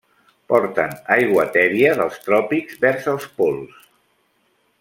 Porten 0.51 0.95
aigua 1.15 1.45
tèbia 1.59 1.93
dels 2.01 2.17
tròpics 2.29 2.83
vers 2.87 3.09
als 3.15 3.31
pols. 3.41 3.89